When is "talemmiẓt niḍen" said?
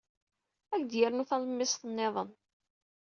1.29-2.29